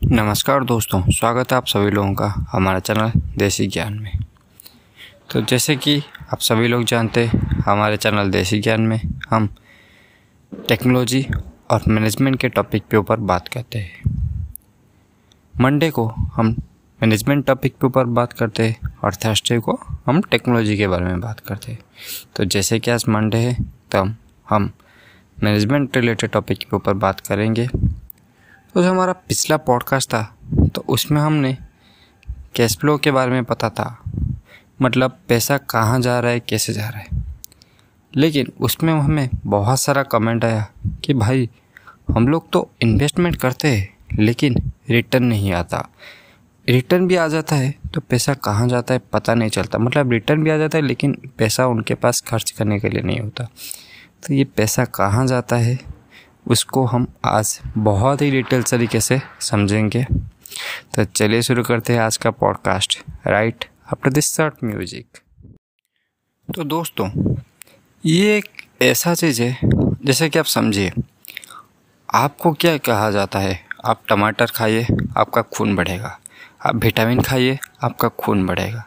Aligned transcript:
नमस्कार 0.00 0.64
दोस्तों, 0.64 1.02
स्वागत 1.10 1.50
है 1.52 1.56
आप 1.56 1.66
सभी 1.66 1.90
लोगों 1.90 2.12
का 2.14 2.26
हमारा 2.52 2.78
चैनल 2.78 3.10
देसी 3.38 3.66
ज्ञान 3.66 3.98
में। 3.98 4.12
तो 5.30 5.40
जैसे 5.40 5.76
कि 5.76 5.96
आप 6.32 6.38
सभी 6.38 6.68
लोग 6.68 6.84
जानते 6.84 7.24
हैं, 7.24 7.40
हमारे 7.66 7.96
चैनल 7.96 8.30
देसी 8.30 8.60
ज्ञान 8.60 8.80
में 8.80 9.00
हम 9.30 9.48
टेक्नोलॉजी 10.68 11.26
और 11.70 11.82
मैनेजमेंट 11.88 12.40
के 12.40 12.48
टॉपिक 12.48 12.88
के 12.90 12.96
ऊपर 12.96 13.20
बात 13.20 13.48
करते 13.48 13.78
हैं। 13.78 14.14
मंडे 15.54 15.90
को 15.90 16.06
हम 16.34 16.56
मैनेजमेंट 17.00 17.46
टॉपिक 17.46 17.72
के 17.72 17.86
ऊपर 17.86 18.04
बात 18.04 18.32
करते 18.32 18.68
हैं 18.68 18.92
और 19.04 19.14
थर्सडे 19.14 19.58
को 19.58 19.78
हम 20.06 20.20
टेक्नोलॉजी 20.22 20.76
के 20.76 20.88
बारे 20.88 21.04
में 21.04 21.20
बात 21.20 21.40
करते 21.40 21.72
हैं। 21.72 21.80
तो 22.36 22.44
जैसे 22.44 22.78
कि 22.80 22.90
आज 22.90 23.04
मंडे 23.08 23.38
है 23.38 23.56
तो 23.94 24.04
हम 24.48 24.72
मैनेजमेंट 25.38 25.96
रिलेटेड 25.96 26.30
टॉपिक 26.30 26.58
के 26.60 26.76
ऊपर 26.76 26.94
बात 26.96 27.20
करेंगे। 27.20 27.68
तो 28.74 28.82
जो 28.82 28.90
हमारा 28.90 29.12
पिछला 29.12 29.56
पॉडकास्ट 29.56 30.08
था 30.08 30.22
तो 30.74 30.84
उसमें 30.88 31.20
हमने 31.20 31.56
कैश 32.54 32.76
फ्लो 32.78 32.96
के 32.98 33.10
बारे 33.10 33.30
में 33.30 33.44
पता 33.44 33.68
था। 33.70 34.02
मतलब 34.82 35.18
पैसा 35.28 35.56
कहाँ 35.58 36.00
जा 36.00 36.18
रहा 36.20 36.30
है, 36.30 36.40
कैसे 36.40 36.72
जा 36.72 36.88
रहा 36.88 37.00
है। 37.00 37.24
लेकिन 38.16 38.52
उसमें 38.60 38.92
हमें 38.94 39.28
बहुत 39.46 39.80
सारा 39.80 40.02
कमेंट 40.02 40.44
आया 40.44 40.66
कि 41.04 41.14
भाई, 41.14 41.48
हम 42.10 42.28
लोग 42.28 42.50
तो 42.50 42.70
इन्वेस्टमेंट 42.82 43.36
करते 43.36 43.68
हैं, 43.68 43.88
लेकिन 44.18 44.56
रिटर्न 44.90 45.24
नहीं 45.24 45.52
आता। 45.52 45.86
रिटर्न 46.68 47.06
भी 47.06 47.16
आ 47.16 47.28
जाता 47.28 47.56
है 47.56 47.74
तो 47.94 48.00
पैसा 48.00 48.34
कहाँ 48.34 48.68
जाता 48.68 48.94
है 48.94 49.00
पता 49.12 49.34
नहीं 49.34 49.50
चलता। 49.50 49.78
मतलब 49.78 50.10
रिटर्न 50.10 50.44
भी 50.44 50.50
आ 50.50 50.56
जाता 50.56 50.78
है, 50.78 50.84
लेकिन 50.84 51.18
पैसा 51.38 51.66
उनके 51.66 51.94
पास 51.94 52.20
खर्च 52.20 52.50
करने 52.50 52.80
के 52.80 52.88
लिए 52.88 53.02
नहीं 53.02 53.20
होता। 53.20 53.44
तो 54.26 54.34
ये 54.34 54.44
पैसा 54.44 54.84
कहाँ 54.84 55.26
जाता 55.26 55.56
है 55.56 55.99
उसको 56.50 56.84
हम 56.84 57.06
आज 57.24 57.60
बहुत 57.78 58.22
ही 58.22 58.30
डिटेल 58.30 58.62
तरीके 58.62 59.00
से 59.00 59.20
समझेंगे। 59.40 60.02
तो 60.94 61.04
चलिए 61.04 61.42
शुरू 61.42 61.62
करते 61.62 61.92
हैं 61.92 62.00
आज 62.00 62.16
का 62.16 62.30
podcast 62.30 62.98
right 63.26 63.64
after 63.92 64.10
this 64.10 64.34
short 64.36 64.64
music 64.64 65.18
तो 66.48 66.64
दोस्तों, 66.64 67.34
ये 68.06 68.36
एक 68.38 68.48
ऐसा 68.82 69.14
चीज़ 69.14 69.42
है, 69.42 69.58
जैसे 70.04 70.28
कि 70.28 70.38
आप 70.38 70.44
समझिए, 70.44 70.92
आपको 72.14 72.52
क्या 72.52 72.76
कहा 72.78 73.10
जाता 73.10 73.38
है? 73.38 73.58
आप 73.84 74.02
टमाटर 74.08 74.46
खाइए, 74.46 74.86
आपका 75.16 75.42
खून 75.42 75.76
बढ़ेगा। 75.76 76.18
आप 76.66 76.76
विटामिन 76.76 77.20
खाइए, 77.22 77.58
आपका 77.82 78.08
खून 78.08 78.46
बढ़ेगा। 78.46 78.86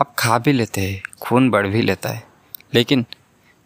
आप 0.00 0.14
खा 0.18 0.38
भी 0.38 0.52
लेते 0.52 0.80
हैं, 0.80 1.02
खून 1.20 1.50
बढ़ 1.50 1.66
भी 1.66 1.82
लेता 1.82 2.08
है। 2.08 2.22
लेकिन 2.74 3.04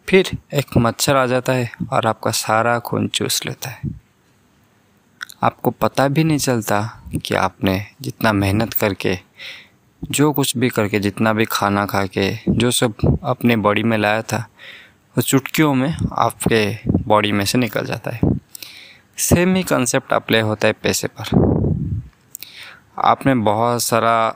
फिर 0.09 0.37
एक 0.53 0.77
मच्छर 0.77 1.15
आ 1.15 1.25
जाता 1.25 1.53
है 1.53 1.71
और 1.91 2.07
आपका 2.07 2.31
सारा 2.31 2.79
खून 2.79 3.07
चूस 3.07 3.45
लेता 3.45 3.69
है। 3.69 3.81
आपको 5.43 5.71
पता 5.71 6.07
भी 6.07 6.23
नहीं 6.23 6.37
चलता 6.37 7.03
कि 7.25 7.35
आपने 7.35 7.85
जितना 8.01 8.33
मेहनत 8.33 8.73
करके, 8.73 9.19
जो 10.11 10.33
कुछ 10.33 10.57
भी 10.57 10.69
करके, 10.69 10.99
जितना 10.99 11.33
भी 11.33 11.45
खाना 11.45 11.85
खा 11.85 12.05
के 12.05 12.37
जो 12.49 12.71
सब 12.71 13.19
अपने 13.23 13.55
बॉडी 13.55 13.83
में 13.83 13.97
लाया 13.97 14.21
था, 14.21 14.37
वो 15.17 15.21
चुटकियों 15.21 15.73
में 15.73 15.97
आपके 16.13 16.77
बॉडी 16.91 17.31
में 17.31 17.45
से 17.45 17.57
निकल 17.57 17.85
जाता 17.85 18.11
है। 18.11 18.19
सेम 19.17 19.55
ही 19.55 19.63
कंसेप्ट 19.63 20.13
अप्लाई 20.13 20.41
होता 20.41 20.67
है 20.67 20.73
पैसे 20.73 21.07
पर। 21.07 21.55
आपने 22.97 23.35
बहुत 23.35 23.83
सारा 23.83 24.35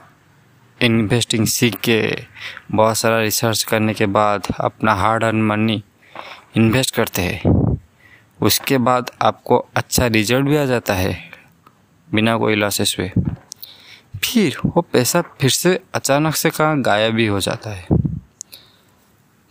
इन्वेस्टिंग 0.80 1.46
सीख 1.46 1.74
के, 1.80 2.00
बहुत 2.72 2.96
सारा 2.96 3.20
रिसर्च 3.20 3.62
करने 3.62 3.94
के 3.94 4.06
बाद 4.08 4.46
अपना 4.60 4.94
हार्ड 4.94 5.24
अर्न 5.24 5.42
मनी 5.42 5.82
इन्वेस्ट 6.56 6.94
करते 6.94 7.22
हैं। 7.22 7.78
उसके 8.40 8.78
बाद 8.80 9.10
आपको 9.22 9.58
अच्छा 9.76 10.06
रिज़ल्ट 10.08 10.46
भी 10.46 10.56
आ 10.56 10.64
जाता 10.64 10.94
है, 10.94 11.18
बिना 12.08 12.36
कोई 12.38 12.54
लॉसेस 12.54 12.94
हुए 12.98 13.10
फिर 14.24 14.56
वो 14.66 14.80
पैसा 14.82 15.20
फिर 15.40 15.50
से 15.50 15.78
अचानक 15.94 16.34
से 16.34 16.50
कहाँ 16.50 16.80
गायब 16.82 17.14
भी 17.14 17.26
हो 17.26 17.40
जाता 17.40 17.70
है। 17.70 17.86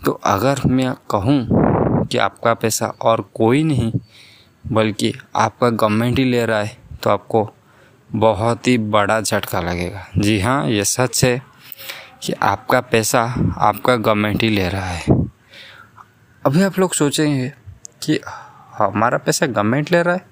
तो 0.01 0.11
अगर 0.25 0.59
मैं 0.67 0.93
कहूँ 1.11 2.07
कि 2.07 2.17
आपका 2.17 2.53
पैसा 2.53 2.87
और 3.01 3.21
कोई 3.35 3.63
नहीं, 3.63 3.91
बल्कि 4.65 5.13
आपका 5.35 5.69
गवर्नमेंट 5.69 6.17
ही 6.19 6.25
ले 6.25 6.45
रहा 6.45 6.59
है 6.59 6.77
तो 7.03 7.09
आपको 7.09 7.49
बहुत 8.15 8.67
ही 8.67 8.77
बड़ा 8.77 9.21
झटका 9.21 9.59
लगेगा। 9.59 10.07
जी 10.17 10.39
हाँ 10.39 10.67
ये 10.67 10.83
सच 10.83 11.23
है 11.23 11.41
कि 12.23 12.33
आपका 12.33 12.81
पैसा 12.81 13.21
आपका 13.57 13.95
गवर्नमेंट 13.95 14.43
ही 14.43 14.49
ले 14.49 14.69
रहा 14.69 14.85
है। 14.85 15.05
अभी 16.45 16.61
आप 16.61 16.79
लोग 16.79 16.93
सोचेंगे 16.93 17.53
कि 18.03 18.19
हमारा 18.73 19.17
पैसा 19.17 19.45
गवर्नमेंट 19.45 19.91
ले 19.91 20.01
रहा 20.01 20.15
है? 20.15 20.25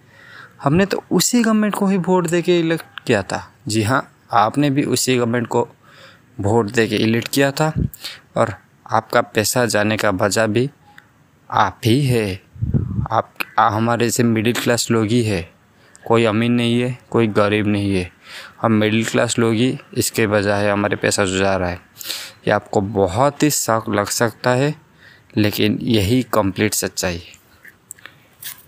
हमने 0.64 0.86
तो 0.86 1.04
उसी 1.12 1.44
गवर्नमेंट 1.44 1.76
को 1.76 1.88
ही 1.88 1.98
वोट 1.98 2.28
दे 2.28 2.42
के 2.42 2.60
इलेक्ट 2.60 3.00
किया 3.00 3.24
था। 3.24 3.54
जी 3.68 3.84
हाँ 3.84 4.14
आपने 4.32 4.70
भी 4.70 4.84
उसी 4.84 5.18
गवर्नमेंट 5.18 5.48
को 5.48 5.68
वोट 6.40 6.72
दे 6.72 6.88
के 6.88 6.96
इलेक्ट 6.96 7.28
किया 7.28 7.52
था 7.52 7.74
और 8.38 8.54
आपका 8.92 9.22
पैसा 9.22 9.66
जाने 9.66 9.98
का 9.98 10.10
वजह 10.10 10.48
भी 10.48 10.70
आप 11.52 11.82
ही 11.86 12.06
है। 12.06 12.42
आप 13.12 13.34
आ, 13.60 13.70
हमारे 13.70 14.10
से 14.10 14.24
मिडिल 14.24 14.54
क्लास 14.54 14.92
लोग 14.92 15.06
ही 15.06 15.24
है। 15.24 15.57
कोई 16.08 16.26
अमीर 16.26 16.50
नहीं 16.50 16.82
है, 16.82 17.00
कोई 17.10 17.28
गरीब 17.28 17.68
नहीं 17.68 17.96
है। 17.96 18.12
हम 18.62 18.72
मिडिल 18.72 19.06
क्लास 19.06 19.40
लोग 19.40 19.54
ही 19.54 19.78
इसके 19.94 20.28
बजाय 20.28 20.70
हमारे 20.70 20.96
पैसा 20.96 21.26
जो 21.26 21.42
रहा 21.42 21.70
है। 21.70 21.82
ये 22.48 22.52
आपको 22.52 22.82
बहुत 22.82 23.44
ही 23.44 23.50
शौक 23.50 23.90
लग 23.90 24.06
सकता 24.06 24.50
है, 24.50 24.76
लेकिन 25.38 25.80
यही 25.82 26.24
कंप्लीट 26.24 26.74
सच्चाई 26.74 27.16
है। 27.16 27.38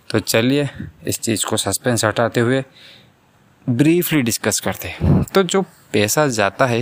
तो 0.09 0.19
चलिए, 0.19 0.69
इस 1.07 1.19
चीज़ 1.19 1.45
को 1.45 1.57
सस्पेंस 1.57 2.05
हटाते 2.05 2.39
हुए 2.39 2.63
ब्रीफली 3.69 4.21
डिस्कस 4.21 4.59
करते 4.59 4.87
हैं। 4.87 5.23
तो 5.23 5.43
जो 5.43 5.61
पैसा 5.61 6.27
जाता 6.27 6.65
है, 6.65 6.81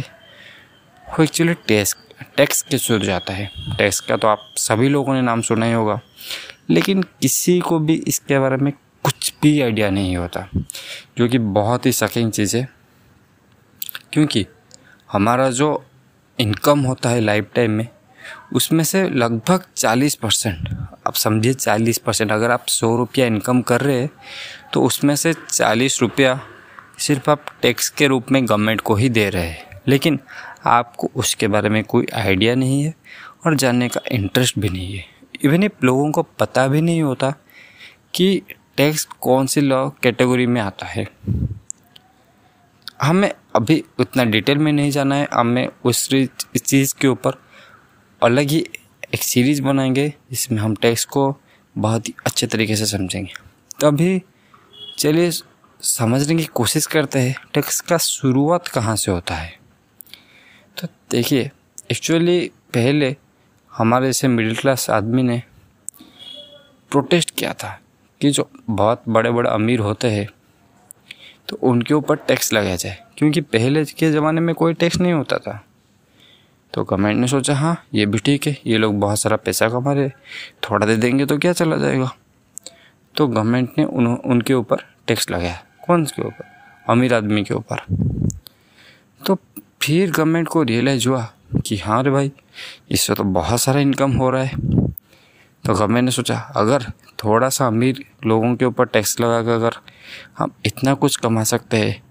वो 1.09 1.24
एक्चुअली 1.24 1.53
टैक्स 1.53 1.97
टैक्स 2.38 2.62
के 2.62 2.78
थ्रू 2.78 3.00
जाता 3.00 3.34
है। 3.34 3.51
टैक्स 3.78 4.00
का 4.00 4.18
तो 4.18 4.28
आप 4.28 4.53
सभी 4.57 4.89
लोगों 4.89 5.13
ने 5.13 5.22
नाम 5.22 5.41
सुना 5.41 5.66
ही 5.66 5.74
होगा। 5.74 6.01
लेकिन 6.69 7.03
किसी 7.03 7.59
को 7.59 7.79
भी 7.79 8.03
इसके 8.07 8.39
बारे 8.39 8.57
में 8.57 8.74
भी 9.41 9.61
आइडिया 9.61 9.89
नहीं 9.89 10.17
होता, 10.17 10.49
जो 11.17 11.27
कि 11.27 11.37
बहुत 11.37 11.85
ही 11.85 11.91
शकिंग 11.91 12.31
चीज़ 12.31 12.57
है। 12.57 12.69
क्योंकि 14.13 14.45
हमारा 15.11 15.49
जो 15.49 15.85
इनकम 16.39 16.79
होता 16.79 17.09
है 17.09 17.19
लाइफ 17.21 17.47
टाइम 17.55 17.71
में, 17.71 17.87
उसमें 18.53 18.83
से 18.83 19.09
लगभग 19.09 19.63
चालीस 19.75 20.15
परसेंट, 20.15 20.69
आप 21.07 21.13
समझिए 21.13 21.53
चालीस 21.53 21.97
परसेंट, 21.97 22.31
अगर 22.31 22.51
आप 22.51 22.65
सौ 22.67 22.95
रुपया 22.95 23.25
इनकम 23.25 23.61
कर 23.61 23.81
रहे 23.81 24.01
हैं 24.01 24.09
तो 24.73 24.83
उसमें 24.83 25.15
से 25.15 25.33
चालीस 25.33 26.01
रुपया 26.01 26.39
सिर्फ़ 26.99 27.31
आप 27.31 27.45
टैक्स 27.61 27.89
के 27.89 28.07
रूप 28.07 28.31
में 28.31 28.45
गवर्नमेंट 28.47 28.81
को 28.81 28.95
ही 28.95 29.09
दे 29.09 29.29
रहे 29.29 29.45
हैं। 29.45 29.81
लेकिन 29.87 30.19
आपको 30.65 31.11
उसके 31.15 31.47
बारे 31.47 31.69
में 31.69 31.83
कोई 31.83 32.05
आइडिया 32.13 32.55
नहीं 32.55 32.83
है 32.83 32.93
और 33.45 33.55
जानने 33.55 33.89
का 33.89 34.01
इंटरेस्ट 34.11 34.59
भी 34.59 34.69
नहीं 34.69 34.97
है। 34.97 35.05
इवन 35.43 35.63
if 35.63 35.83
लोगों 35.83 36.11
को 36.11 36.23
पता 36.23 36.67
भी 36.67 36.81
नहीं 36.81 37.01
होता 37.01 37.33
कि 38.13 38.41
टैक्स 38.77 39.05
कौन 39.05 39.47
सी 39.47 39.61
लॉ 39.61 39.89
कैटेगरी 39.89 40.47
में 40.47 40.61
आता 40.61 40.85
है? 40.85 41.07
हमें 43.01 43.31
अभी 43.55 43.83
उतना 43.99 44.23
डिटेल 44.23 44.57
में 44.57 44.71
नहीं 44.71 44.91
जाना 44.91 45.15
है। 45.15 45.27
हमें 45.33 45.67
उस 45.85 46.09
चीज़ 46.65 46.95
के 46.95 47.07
ऊपर 47.07 47.31
अलग 48.23 48.47
ही 48.47 48.65
एक 49.13 49.23
सीरीज़ 49.23 49.61
बनाएँगे, 49.61 50.13
जिसमें 50.31 50.59
हम 50.59 50.75
टैक्स 50.75 51.05
को 51.05 51.38
बहुत 51.77 52.07
ही 52.07 52.13
अच्छे 52.25 52.47
तरीके 52.47 52.75
से 52.75 52.85
समझेंगे। 52.85 53.33
तो 53.79 53.88
अभी 53.88 54.21
चलिए 54.97 55.31
समझने 55.81 56.35
की 56.35 56.45
कोशिश 56.45 56.85
करते 56.85 57.19
हैं 57.19 57.35
टैक्स 57.53 57.81
का 57.81 57.97
शुरुआत 57.97 58.67
कहाँ 58.67 58.95
से 58.95 59.11
होता 59.11 59.35
है। 59.35 59.57
तो 60.77 60.88
देखिए, 61.11 61.51
एक्चुअली 61.91 62.51
पहले 62.73 63.15
हमारे 63.73 64.05
जैसे 64.05 64.27
मिडिल 64.27 64.55
क्लास 64.55 64.89
आदमी 64.89 65.23
ने 65.23 65.44
प्रोटेस्ट 66.91 67.31
किया 67.31 67.53
था। 67.53 67.79
कि 68.22 68.29
जो 68.29 68.50
बहुत 68.69 69.03
बड़े 69.09 69.31
बड़े 69.31 69.50
अमीर 69.50 69.79
होते 69.79 70.07
हैं 70.07 70.28
तो 71.50 71.55
उनके 71.63 71.94
ऊपर 71.94 72.15
टैक्स 72.18 72.53
लगाया 72.53 72.75
जाए। 72.75 72.97
क्योंकि 73.18 73.41
पहले 73.41 73.83
के 73.86 74.12
ज़माने 74.12 74.41
में 74.41 74.53
कोई 74.56 74.74
टैक्स 74.74 75.00
नहीं 75.00 75.13
होता 75.13 75.38
था। 75.38 75.63
तो 76.74 76.83
गवर्नमेंट 76.83 77.18
ने 77.18 77.27
सोचा 77.27 77.56
हाँ 77.56 77.75
ये 77.94 78.06
भी 78.06 78.19
ठीक 78.19 78.47
है, 78.47 78.57
ये 78.65 78.77
लोग 78.77 79.00
बहुत 79.00 79.19
सारा 79.19 79.38
पैसा 79.38 79.69
कमा 79.69 79.94
रहे 79.94 80.09
थोड़ा 80.63 80.86
दे 80.88 80.95
देंगे 80.97 81.25
तो 81.25 81.38
क्या 81.38 81.53
चला 81.53 81.77
जाएगा? 81.77 82.12
तो 83.15 83.27
गवर्नमेंट 83.27 83.69
ने 83.77 83.83
उन, 83.83 84.07
उनके 84.07 84.53
ऊपर 84.53 84.83
टैक्स 85.07 85.30
लगाया। 85.31 85.62
कौन 85.88 86.06
के 86.06 86.21
ऊपर? 86.21 86.45
अमीर 86.89 87.13
आदमी 87.13 87.44
के 87.44 87.53
ऊपर। 87.53 87.81
तो 89.25 89.38
फिर 89.81 90.12
गवर्नमेंट 90.12 90.47
को 90.47 90.63
रियलाइज़ 90.63 91.07
हुआ 91.07 91.24
कि 91.65 91.77
हाँ 91.77 92.03
रे 92.03 92.12
भाई, 92.12 92.31
इससे 92.91 93.13
तो 93.13 93.24
बहुत 93.24 93.62
सारा 93.62 93.80
इनकम 93.80 94.12
हो 94.12 94.30
रहा 94.30 94.44
है। 94.44 94.76
तो 95.67 95.73
गवर्नमेंट 95.73 96.05
ने 96.05 96.11
सोचा, 96.11 96.37
अगर 96.55 96.83
थोड़ा 97.23 97.47
सा 97.49 97.65
अमीर 97.67 98.03
लोगों 98.25 98.55
के 98.55 98.65
ऊपर 98.65 98.85
टैक्स 98.85 99.19
लगा 99.19 99.41
कर 99.43 99.51
अगर 99.51 99.75
हम 100.37 100.51
इतना 100.65 100.93
कुछ 100.93 101.15
कमा 101.15 101.43
सकते 101.43 101.77
हैं 101.77 102.01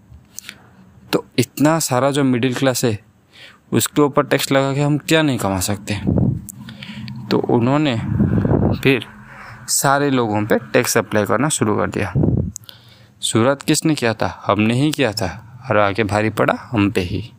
तो 1.12 1.24
इतना 1.38 1.78
सारा 1.78 2.10
जो 2.10 2.24
मिडिल 2.24 2.54
क्लास 2.54 2.84
है, 2.84 2.98
उसके 3.72 4.02
ऊपर 4.02 4.26
टैक्स 4.26 4.52
लगा 4.52 4.74
के 4.74 4.80
हम 4.80 4.98
क्या 4.98 5.22
नहीं 5.22 5.38
कमा 5.38 5.60
सकते? 5.60 5.94
तो 7.30 7.38
उन्होंने 7.38 7.96
फिर 8.80 9.06
सारे 9.68 10.10
लोगों 10.10 10.44
पे 10.44 10.58
टैक्स 10.72 10.98
अप्लाई 10.98 11.24
करना 11.24 11.48
शुरू 11.48 11.76
कर 11.76 11.90
दिया। 11.90 12.12
शुरुआत 13.22 13.62
किसने 13.62 13.94
किया 13.94 14.14
था? 14.14 14.42
हमने 14.46 14.74
ही 14.74 14.90
किया 14.92 15.12
था। 15.12 15.30
और 15.70 15.78
आगे 15.78 16.04
भारी 16.04 16.30
पड़ा 16.30 16.54
हम 16.70 16.90
पे 16.90 17.00
ही। 17.00 17.32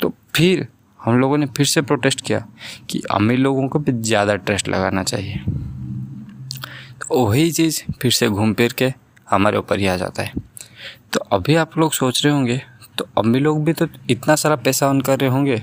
तो 0.00 0.12
फिर 0.34 0.68
हम 1.00 1.18
लोगों 1.18 1.36
ने 1.38 1.46
फिर 1.48 1.66
से 1.66 1.82
प्रोटेस्ट 1.82 2.20
किया 2.20 2.38
कि 2.90 3.02
अमीर 3.10 3.38
लोगों 3.38 3.68
को 3.68 3.78
भी 3.78 3.92
ज़्यादा 3.92 4.34
ट्रस्ट 4.36 4.68
लगाना 4.68 5.02
चाहिए। 5.04 5.44
तो 7.00 7.18
वही 7.18 7.50
चीज़ 7.52 7.82
फिर 7.92 8.10
से 8.12 8.28
घूम 8.28 8.52
फिर 8.54 8.72
के 8.72 8.92
हमारे 9.28 9.58
ऊपर 9.58 9.78
ही 9.78 9.86
आ 9.86 9.96
जाता 9.96 10.22
है। 10.22 10.32
तो 11.12 11.20
अभी 11.32 11.54
आप 11.56 11.78
लोग 11.78 11.92
सोच 11.92 12.24
रहे 12.24 12.34
होंगे 12.34 12.60
तो 12.98 13.06
अमीर 13.18 13.42
लोग 13.42 13.64
भी 13.64 13.72
तो 13.72 13.86
इतना 14.10 14.34
सारा 14.36 14.56
पैसा 14.58 14.88
ऑन 14.88 15.00
कर 15.00 15.18
रहे 15.18 15.30
होंगे 15.30 15.62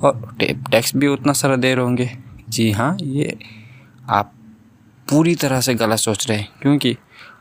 और 0.00 0.36
टैक्स 0.40 0.94
भी 0.96 1.06
उतना 1.08 1.32
सारा 1.34 1.56
दे 1.56 1.74
रहे 1.74 1.84
होंगे। 1.84 2.10
जी 2.48 2.70
हाँ 2.72 2.96
ये 3.02 3.36
आप 4.10 4.32
पूरी 5.08 5.34
तरह 5.36 5.60
से 5.60 5.74
गलत 5.74 5.98
सोच 5.98 6.28
रहे 6.28 6.38
हैं, 6.38 6.48
क्योंकि 6.62 6.96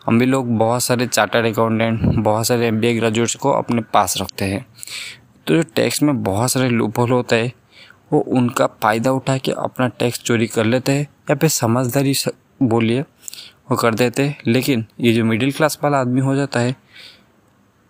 भी 0.09 0.25
लोग 0.25 0.49
बहुत 0.57 0.83
सारे 0.83 1.05
चार्टर्ड 1.07 1.45
अकाउंटेंट 1.45 2.01
बहुत 2.15 2.47
सारे 2.47 2.67
एम 2.67 2.79
बी 2.79 2.87
ए 2.87 2.93
ग्रेजुएट्स 2.95 3.35
को 3.35 3.51
अपने 3.51 3.81
पास 3.93 4.17
रखते 4.17 4.45
हैं। 4.45 4.65
तो 5.47 5.55
जो 5.55 5.61
टैक्स 5.75 6.01
में 6.03 6.23
बहुत 6.23 6.51
सारे 6.51 6.69
लूप 6.69 6.99
होल 6.99 7.11
होता 7.11 7.35
है, 7.35 7.51
वो 8.13 8.19
उनका 8.19 8.67
फ़ायदा 8.81 9.11
उठा 9.11 9.37
के 9.37 9.51
अपना 9.53 9.87
टैक्स 9.89 10.21
चोरी 10.21 10.47
कर 10.47 10.65
लेते 10.65 10.91
हैं, 10.91 11.07
या 11.29 11.35
फिर 11.35 11.49
समझदारी 11.49 12.13
बोलिए, 12.63 13.01
वो 13.01 13.75
कर 13.77 13.95
देते 13.95 14.23
हैं। 14.23 14.37
लेकिन 14.47 14.85
ये 14.99 15.13
जो 15.13 15.23
मिडिल 15.25 15.51
क्लास 15.51 15.77
वाला 15.83 15.99
आदमी 15.99 16.21
हो 16.21 16.35
जाता 16.35 16.59
है, 16.59 16.75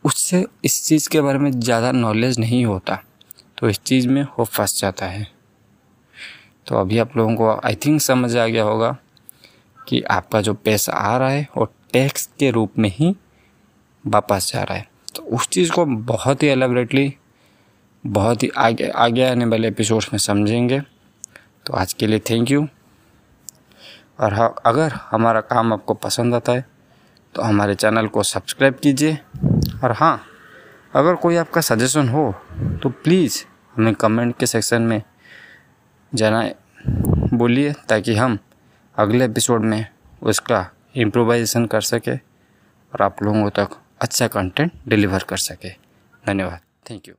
उससे 0.04 0.46
इस 0.66 0.84
चीज़ 0.86 1.10
के 1.10 1.22
बारे 1.22 1.40
में 1.40 1.52
ज़्यादा 1.52 1.92
नॉलेज 1.92 2.40
नहीं 2.40 2.66
होता 2.66 3.00
तो 3.58 3.70
इस 3.70 3.80
चीज़ 3.80 4.08
में 4.08 4.22
वो 4.40 4.46
फंस 4.46 4.80
जाता 4.80 5.06
है। 5.06 5.26
तो 6.68 6.76
अभी 6.76 6.98
आप 6.98 7.16
लोगों 7.18 7.36
को 7.36 7.50
आई 7.58 7.76
थिंक 7.86 8.02
समझ 8.02 8.36
आ 8.38 8.46
गया 8.48 8.64
होगा 8.64 8.96
कि 9.80 10.02
आपका 10.02 10.42
जो 10.42 10.54
पैसा 10.56 10.94
आ 10.94 11.18
रहा 11.18 11.30
है, 11.30 11.48
वो 11.58 11.66
टैक्स 11.94 12.30
के 12.40 12.50
रूप 12.52 12.78
में 12.78 12.90
ही 12.90 13.16
वापस 14.06 14.52
जा 14.54 14.64
रहा 14.64 14.78
है। 14.78 14.88
तो 15.16 15.24
उस 15.26 15.48
चीज़ 15.48 15.72
को 15.72 15.86
बहुत 15.86 16.44
ही 16.44 16.48
एलेबरेटली 16.48 17.14
बहुत 18.06 18.44
ही 18.44 18.50
आगे 18.58 18.88
आगे 18.88 19.24
आने 19.26 19.46
वाले 19.46 19.68
एपिसोड्स 19.68 20.10
में 20.14 20.18
समझेंगे। 20.20 20.80
तो 21.66 21.74
आज 21.74 21.94
के 21.94 22.08
लिए 22.08 22.20
थैंक 22.20 22.52
यू 22.52 22.68
और 24.20 24.34
हाँ 24.34 24.54
अगर 24.66 24.92
हमारा 25.12 25.42
काम 25.44 25.74
आपको 25.74 25.94
पसंद 25.94 26.36
आता 26.36 26.52
है 26.52 26.66
तो 27.36 27.42
हमारे 27.42 27.76
चैनल 27.76 28.08
को 28.08 28.24
सब्सक्राइब 28.24 28.76
कीजिए। 28.76 29.18
और 29.84 29.92
हाँ 29.92 30.22
अगर 30.96 31.16
कोई 31.16 31.36
आपका 31.36 31.62
सजेशन 31.62 32.10
हो 32.10 32.32
तो 32.84 32.90
प्लीज़ 32.90 33.44
हमें 33.76 33.94
कमेंट 33.96 34.38
के 34.38 34.46
सेक्शन 34.46 34.82
में 34.82 35.02
जाना 36.14 36.50
बोलिए, 37.34 37.74
ताकि 37.90 38.16
हम 38.16 38.38
अगले 38.98 39.26
एपिसोड 39.26 39.64
में 39.64 39.86
उसका 40.22 40.66
इम्प्रोवाइजेशन 40.96 41.66
कर 41.66 41.82
सके, 41.82 42.16
और 42.16 43.02
आप 43.02 43.24
लोगों 43.24 43.50
तक 43.50 43.78
अच्छा 44.02 44.28
कंटेंट 44.28 44.72
डिलीवर 44.88 45.24
कर 45.24 45.38
सके। 45.40 45.70
धन्यवाद। 46.24 46.60
Thank 46.90 47.08
you 47.08 47.16